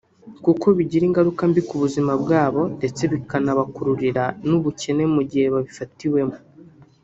[0.43, 6.37] kuko bigira ingaruka mbi ku buzima bwabo ndetse bikabakururira n’ubukene mu gihe babifatiwemo